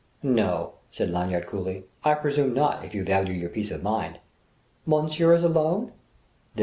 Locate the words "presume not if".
2.15-2.95